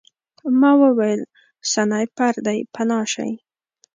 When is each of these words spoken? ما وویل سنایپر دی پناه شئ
ما 0.59 0.71
وویل 0.83 1.21
سنایپر 1.71 2.33
دی 2.45 2.59
پناه 2.73 3.05
شئ 3.13 3.31